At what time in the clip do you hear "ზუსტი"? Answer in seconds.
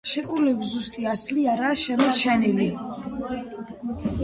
0.77-1.05